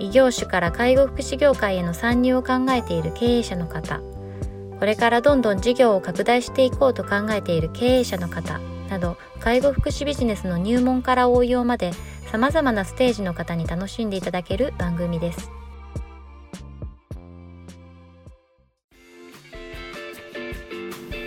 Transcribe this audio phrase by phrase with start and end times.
[0.00, 4.00] 異業種から介護福祉業界への参入を考えている経営者の方。
[4.78, 8.60] これからどんどん事業を拡大していこうと考えている経営者の方。
[8.88, 11.90] など介護福祉ビジネスの入門から応用まで
[12.30, 15.50] さまざまなステージの方に楽しんでいただける番組です。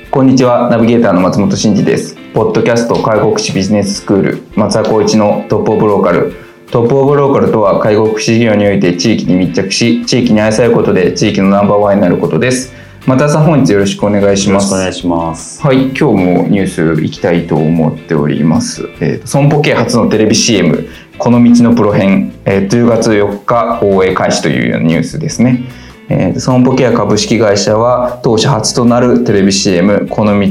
[0.10, 0.70] こんにちは。
[0.70, 2.16] ナビゲーターの松本真嗣です。
[2.34, 6.51] ポッドキャスト介護福祉ビジネススクール松田光一のトップオブローカル。
[6.72, 12.72] トップオブローカルとは介護福祉事業において地域に密着し地域に愛されることで地域のナンバーワンになることです。
[13.06, 14.74] またさん本日よろしくお願いします。
[14.74, 15.62] お願いします。
[15.62, 18.88] はい今日もニュースいきたいと思っております。
[19.02, 20.88] えー、損保系初のテレビ CM
[21.18, 25.66] この道のプロ編、えー、10月4日放映開始というニュースですね
[26.14, 30.50] えー、損保ケア株式会社は当社初となるテレビ CM「この道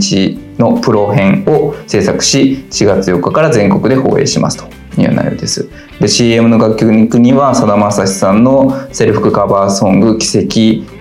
[0.58, 4.64] のプロ編」を制作し4月4日から全国で放映しますと
[4.98, 5.68] いう内容です。
[6.00, 10.46] で CM の楽曲にはさだまさしさんのセルフカバーソング「奇跡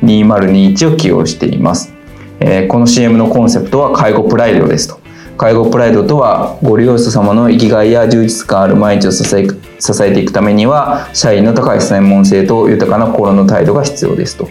[0.05, 1.93] 2021」を起用しています。
[2.41, 4.99] えー、この CM のコンセプトは介護プライドですと。
[5.37, 9.47] 介護プライドとはご利用者様の生きがいや充実感ある毎日を支え
[9.79, 14.49] 支えていくためには社員の高い専門性と豊かな心の態度が必要ですと。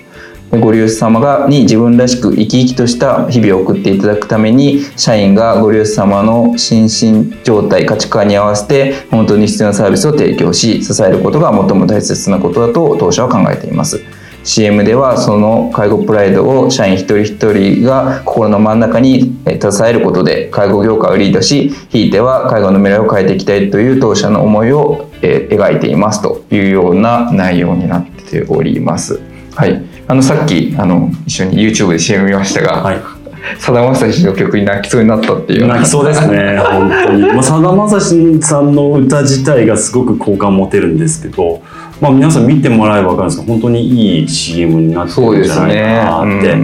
[0.51, 14.01] ご利用者様がに自分らしく生き生きとした日々を送っていただくために社員がご利用者様の心身状態価値観に合わせて本当に必要なサービスを提供し支えることが最も大切なことだと当社は考えています。
[14.45, 29.21] CM ではその介護プライドを社員一人一人が心の真ん中に支えることで介護業界をリードしひいては介護の未来を変えていきたいという当社の思いを描いていますというような内容になっております。
[29.55, 33.19] はい、あのさっきあの一緒に YouTube で CM 見ましたが、はい。
[33.59, 35.67] さだまさしの曲に泣きそうになったっていう。
[35.67, 36.59] 泣きそうですね。
[36.63, 37.27] 本当に。
[37.33, 41.63] まあさだまさしさんの歌自体がすごく好感持てるんですけど
[42.01, 46.57] まあ皆さん見てもらえば分かるんですけど本当にいい CM になってるんじゃないかなって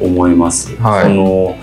[0.00, 0.66] 思います。
[0.66, 0.76] すね。
[0.80, 0.84] うん。
[0.84, 1.61] はい、そのい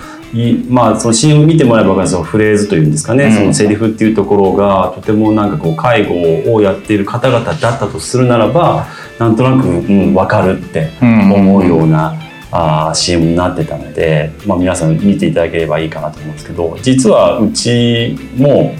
[0.69, 8.85] まあ、その CM 見てもらえば分かるそのフレーズというんですかね、うん、そのセリフっていうところがとてもなんかこう介護をやっている方々だったとするならば
[9.17, 18.73] なんとなく、うん、分かるって思うような、うんあ CM になってたので、まあ、皆さん見ていただければいいかなと思うんですけど実はうちも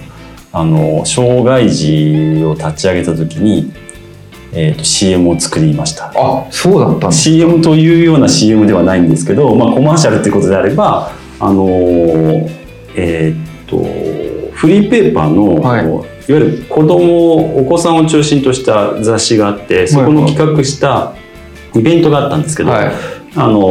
[0.52, 3.72] あの障害児を立ち上げた時に、
[4.52, 6.12] えーと、CM を作りました。
[6.16, 11.66] あそうだったん CM というような CM ではないんですけど、まあ、コマーシャルってことであればあの
[12.96, 13.78] えっ、と
[14.54, 21.16] フリーペーパーの、はい、いわゆる子供お子さんを中心とした雑誌があってそこの企画した
[21.76, 22.92] イベントがあったんですけど、はい。
[23.36, 23.62] あの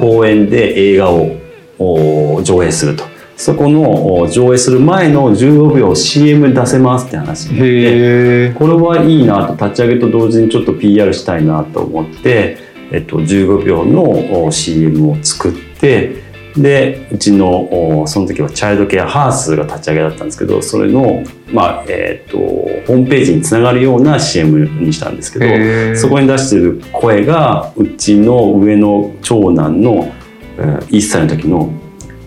[0.00, 3.04] 公演で映画を上映すると。
[3.36, 12.58] そこの上映する前の15秒 CM 出せますって話でこれはいいなと立ち上げと同時にちょっと PR したいなと思って、
[12.92, 21.22] えっと、15秒の CM を作ってでうちのその時はチャイルドケアハースが立ち上げだったんですけどそれの、
[21.52, 30.12] まあえーと、ホームページにつながるような CM にしたんですけどそこに出してる声がうちの上の長男の
[30.56, 31.72] 1歳の時の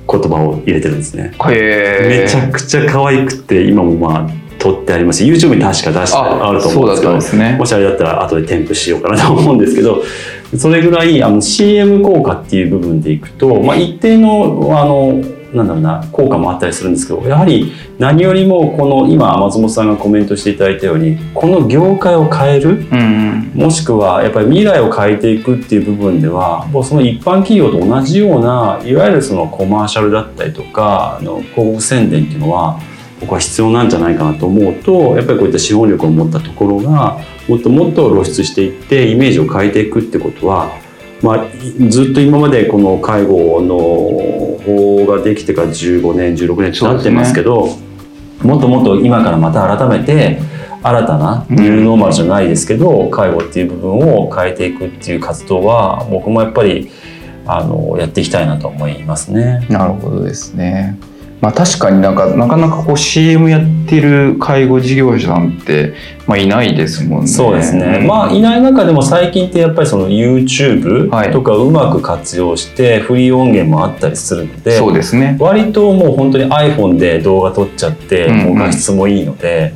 [0.09, 1.33] 言葉を入れてるんですね。
[1.39, 10.01] めちゃくちゃ可愛くて今もまあ撮ってありますし YouTube に確か出してあると思うんですけど、ね、もしあれだったら後で添付しようかなと思うんですけど
[10.57, 15.21] それぐらいあの CM 効果っていう部分でいくと、まあ、一定のあの
[15.53, 32.79] なんだろうな効果もあったりするんですけどやはり何よりもこの今松本さんがコメントしていただいたようにこの業界を変える、うんうん、もしくはやっぱり未来を変えていくっていう部分ではもうその一般企業と同じようないわゆるそのコマーシャルだったりとかの広告宣伝っていうのは
[33.23, 40.71] 僕は必要なんじゃないかなと思うとやっぱりこういった資本力を持ったところがもっともっと露出していってイメージを変えていくってことは、
[41.21, 41.45] まあ、
[41.89, 43.77] ずっと今までこの介護の
[44.65, 47.75] 法ができてから15年16年ってなってますけど、ね、
[48.43, 50.39] もっともっと今からまた改めて
[50.83, 56.91] 新たなニューノーマルじゃないですけど、うん、介護っていう部分を変えていくっていう活動は僕もやっぱり
[57.45, 59.65] あのやっていきたいなと思いますね。
[59.69, 60.97] なるほどですね。
[61.43, 65.93] まあ、確かになんかなかなかこう CM やってる介護事業者さんって、
[66.25, 67.27] まあ、いないですもんね。
[67.27, 68.07] そうですね、うん。
[68.07, 71.31] まあいない中でも最近ってやっぱりその YouTube はい。
[71.33, 75.35] とかうまく活用してフリー音源もあったりするので、そうですね。
[75.37, 79.73] 割ともう本当に iPhone で動画撮っちゃって、もう画質もいいので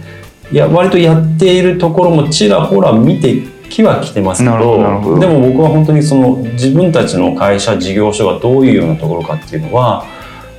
[0.50, 5.20] いや割とやっているところもちらほら見てきは来てますけど。
[5.20, 10.06] でも僕は本当にその自分たちの会社事業所がどういうようなところかっていうのは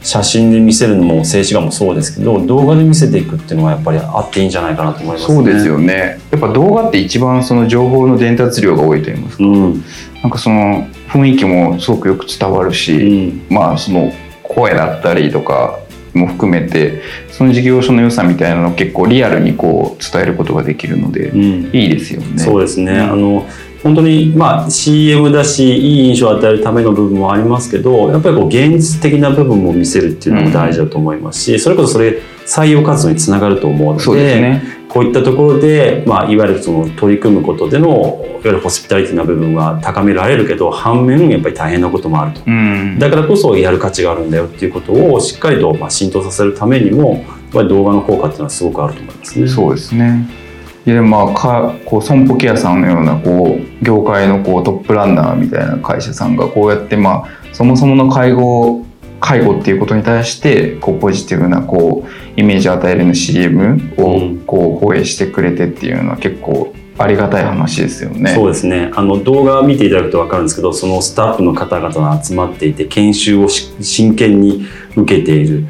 [0.03, 5.35] 写真で見せるのも静止画もそうですけど動画で見せていくっていうのはやっぱりあっていいんじゃないかなと思いますね。
[5.37, 6.21] そうですよね。
[6.31, 9.45] やっぱ動画って一番その情報の伝達量が多いと言いますか。
[9.45, 9.85] うん
[10.23, 14.13] なんかその雰囲気もすごくよく伝わるうし、んまあその
[14.43, 15.79] 声だったりとか
[16.13, 22.39] も含めてその事業所の良さみたいなのを結構リアルにこう伝えることができるので、うんいいですよね。
[22.39, 23.47] そうですね、うんあの
[23.89, 34.79] 本当にまあ CM だしいい印象を与えるための部分もありますけどやっぱりこう現実的な部分も見せるっていうのも大事だと思いますし、それこそそれ採用活動につながると思うのでね。
[34.89, 42.41] こういったところで、まあ、いわゆるその取り組むことでのいわゆるホスピタリティな部分は高められるけど反面やっぱり大変なこともあると。
[42.47, 42.99] うん。
[42.99, 49.47] だからこそやる価値があるんだよっていうことをしっかりとまあ浸透させるためにもやっぱり動画の効果っていうのはすごくあると思いますね。
[49.47, 50.48] そうですね。
[50.95, 58.85] でまあかこう損保ケアさんのようなこう業界のこうトップランナーみたいな会社さんがこうやってまあそもそもの介護
[59.21, 64.39] 介護っていうことに対してこうポジティブなこうイメージを与えるような CM をうん。
[64.47, 68.35] こう放映してくれてっていうのは結構ありがたい話ですよね。
[68.35, 68.91] そうですね。
[68.95, 75.67] あの動画を見ていただくと分かるんですけどそのスタッフの方々が集まっていて研修をし真剣に受けている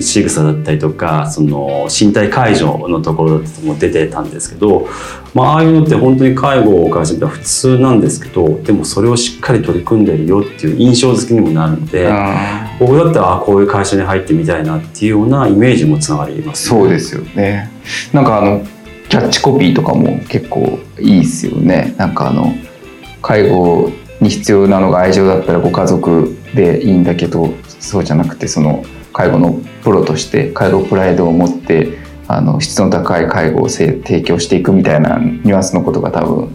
[0.00, 4.88] 仕草だったりとかその身体介助のところも出てたんですけど、
[5.34, 12.10] まあああいうのって本当に介護からしてみたら普通なんですけどでもそれをしっかり取り組んでるよっていう印象付けにもなるので。
[12.78, 17.70] 僕だったらあこういう会社に入ってみたいなっていうようなイメージもつながります、そうですよね。
[18.12, 18.66] なんかあの
[19.08, 21.94] キャッチコピーとかも結構いいですよね。
[21.96, 22.54] なんかあの
[23.22, 23.90] 介護
[24.20, 28.84] に必要なのが愛情だったらご家族でいいんだけどそうじゃなくてその
[29.16, 31.96] 介護のプロとして介護プライドを持って
[32.28, 36.54] あの質の高い介護をせ提供していくみたいなニュアンスのことが多分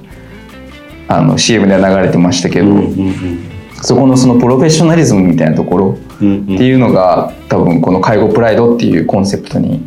[1.08, 3.48] あの CM では流れてましたけど、うんうん
[3.84, 6.54] そこのそのプロフェッショナリズムみたいなところうんうん。
[6.54, 9.81] っていうのが多分この介護プライドっていうコンセプトに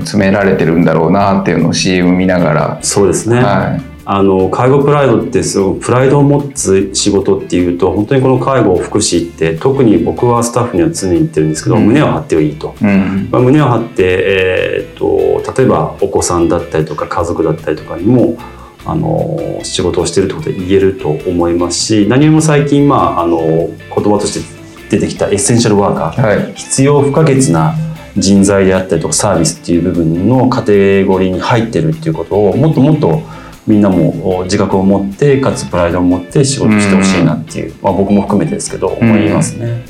[0.00, 11.86] 詰められてるんだろうなっていうのを CM 見ながら、そうですね、はい、あの介護プライドってすごくプライドを持つ仕事っていうと本当にこの介護福祉って特に僕はスタッフには常に言ってるんですけど、うん。
[11.86, 13.28] 胸を張っていいと、うん。
[13.30, 18.36] まあ、胸を張って、えー、と例えばお子さんだったりとか家族だったりとかにも
[18.84, 24.44] あの仕事をしてるってことで言えると思いますし何よりも最近、まあ、あの言葉とし
[24.88, 26.54] て出てきたエッセンシャルワーカーはい。
[26.54, 27.76] 必要不可欠な
[28.16, 33.22] 人材であったりとかサービスっていう部分のカテゴリーに入ってるっていうことをもっともっと
[33.66, 39.84] みんなも自覚を持ってかつプライドを持って仕事してほしいなっていう、まあ、僕も含めてですけど思いますね。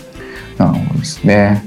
[0.59, 1.65] なるほどですね。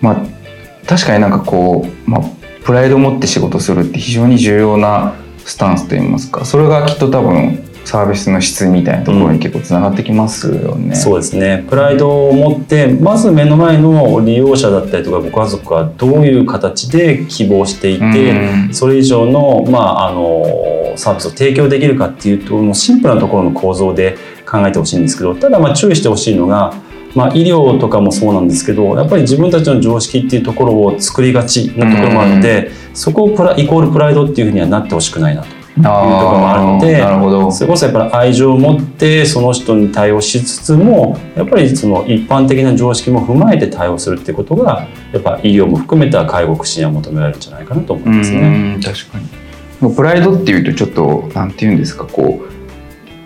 [0.00, 0.40] まあ
[0.86, 2.22] 確かになんかこう、まあ、
[2.64, 5.14] プライドを持って仕事するって非常に重要な
[5.44, 10.94] スタンスといいますかそれがきっと多分サービスの質みたいなところに結構つながってきますよね。
[10.94, 24.16] そうですねプライドを持ってまず目の前の利用者だったりとかご家族はどういう形で希望していて、うんそれ以上の,、まあ、あのサービスを提供できるかっていうとシンプルなところの構造で
[24.48, 26.74] 考えてほしいんですけどただまあ注意してほしいのが、
[27.14, 35.59] まあ、医療とかもそうなんですけどやっぱり自分たちの常識っていうところを作りがちなところもあるので、そこをプライコールプライドっていうふうにはなってほしくないなと。
[35.78, 37.50] あところもあるのでなるほど。
[37.52, 48.40] それこそやっぱり愛情を持ってその人に対応しつつもやっぱりその一般的な常識も踏まえて対応するっていうことがやっぱ医療も含めた介護福祉には求められるんじゃないかなと思いますね。
[48.76, 52.59] うん確かにプライドっていうとちょっとなんていうんですかこう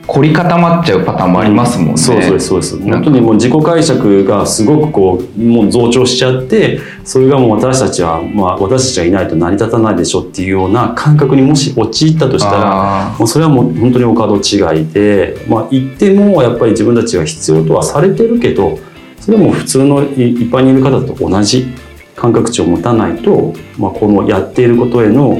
[0.06, 1.96] 凝り固まっちゃうパターンもありますもんね。
[1.96, 18.78] そうそうですそうです本当にもう自己解釈がすごくこうもう増長しちゃってそれがもう私たちは、まあ、私たちがいないと成り立たないでしょっていうような感覚にもし陥ったとしたらあもうそれはもう本当にお門違いで、まあ、言ってもやっぱり自分たちが必要とはされてるけど
[19.20, 21.66] それも普通のい一般にいる方と同じ
[22.14, 25.36] 感覚値を持たないと、まあ、このやっていることへの、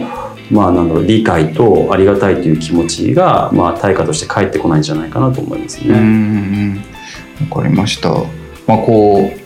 [0.50, 6.84] まあ、なんだろう理解とありがたいという気持ちが、まあ、対価として返ってこないんじゃないかなと思いますね。
[7.50, 8.10] わかりました。
[8.66, 9.44] まあこう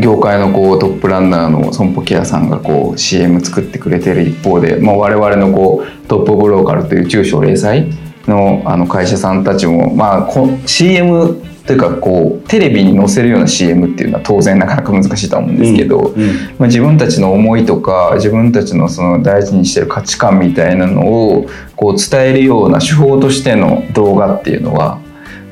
[0.00, 7.86] 業界のこうトップランナーの損保ケアさんがこう CM 作ってくれてる一方で、まあ、我々のこうトップブローカルという中小零細
[8.26, 16.26] のあの会社さんたちも、まあ、こ CM というかこうテレビに載せるような CM っていうのは当然なかなか難しいとは思うんですけど、うん。
[16.58, 25.00] まあ、自分たちの思いとか自分たちのその大事にしてる価値観みたいなのをこう伝えるような手法としての動画っていうのは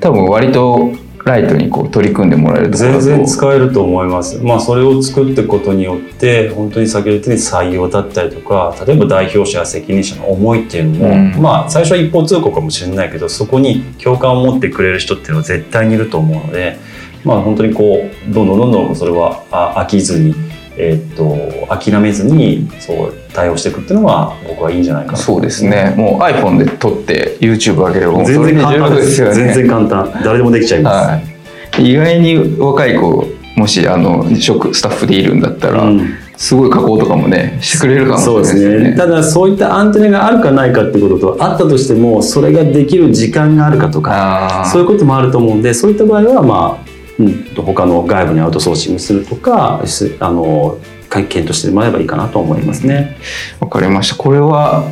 [0.00, 0.92] 多分割と
[1.24, 4.38] ライトにこう取り組んでもらえると全然使えると思います。
[4.42, 16.78] まあそれを作っていくことによって本当に先ほど言ったように採用だったりとか例えば代表者や責任者の思いっていうのも、うんまあ最初は一方通行かもしれないけどそこに共感を持ってくれる人っていうのは絶対にいると思うので
[17.24, 20.51] まあ本当にこうどんどんどんどんそれはあ飽きずに。
[20.76, 25.18] えーっと諦めずにそう対応していくっていうのが僕はいいんじゃないかな。
[25.18, 25.94] そうですね。
[25.96, 28.96] もう iPhone で撮って YouTube 上げれば全然簡単。
[28.96, 29.34] ですよね。
[29.34, 30.22] 全然簡単。
[30.24, 33.26] 誰でもできちゃいます、はい、意外に若い子
[33.56, 36.14] もしあの職スタッフでいるんだったら、うん。
[36.42, 38.90] すごい加工とかもねしてくれるかもしれそうですないですね。
[38.90, 50.78] ねただそういったアンテナがあるかないかっていうこととあったとしてもそれができる時間があるかとかそういうこともあると思うんでそういった場合はまあ、うん、他の外部にアウトソーシングするとかすあの
[51.10, 53.18] 検討してもらえばいいかなと思いますね。
[53.60, 54.16] わかりました。
[54.16, 54.88] これは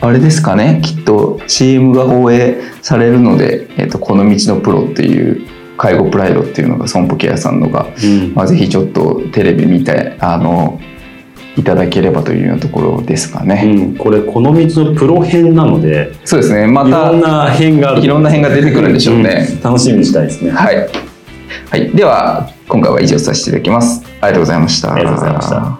[0.00, 0.80] あれですかね。
[0.84, 5.46] きっと CM が放映されるので「えっとこの道のプロ」っていう
[5.76, 8.34] 介護プライドっていうのが損保ケアさんのが、うん。
[8.34, 10.80] まあ、ぜひちょっとテレビ見てあの
[11.56, 16.66] いただければというようなところですかうね、ん、これこの道のプロ編なのでそうですね。
[16.66, 19.60] まいたろんな編がいろんな編が出てくるんでしょうね、うん。
[19.62, 20.50] 楽しみにしたいですね。
[20.50, 20.88] はい、
[21.68, 24.04] はい、では今回は以上させていただきます。
[24.04, 24.94] ありがとうございました。
[24.94, 25.78] ありがとうございました。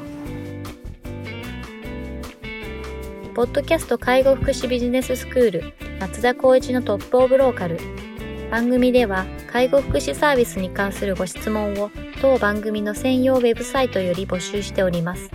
[3.34, 7.78] ポッドキャスト介護福祉ビジネススクール松田光一のトップオブローカル。
[8.50, 11.90] 番組では介護福祉サービスに関するご質問を
[12.20, 15.30] 当番組の専用ウェブサイトより募集しております。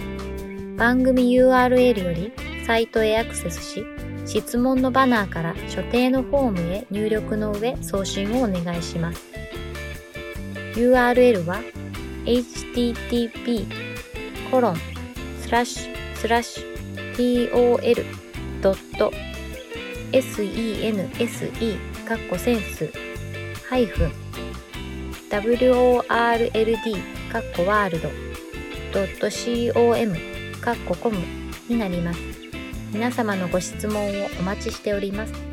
[0.77, 2.33] 番組 URL より
[2.65, 3.85] サイトへアクセスし
[4.25, 9.30] 質問のバナーから所定のフォームへ入力の上送信をお願いします
[10.73, 11.61] URL は
[12.25, 13.65] http
[14.49, 14.75] コロン
[15.41, 16.71] スラッシュスラッシュ
[17.51, 18.85] tol.sense
[22.05, 22.91] かっこセンス
[23.69, 24.11] ハイフン
[25.29, 26.51] world
[27.31, 28.09] かっこワールド
[29.73, 30.15] .com
[30.59, 31.17] かっこコム
[31.69, 32.19] になります。
[32.91, 35.50] 皆様のご質問をお待ちしております。